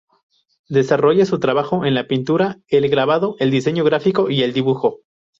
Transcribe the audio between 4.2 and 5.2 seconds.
y el dibujo.